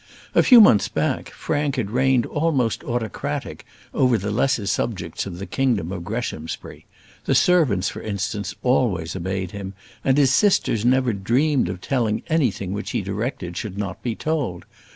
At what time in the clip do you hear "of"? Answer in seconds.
5.27-5.37, 5.91-6.03, 11.69-11.81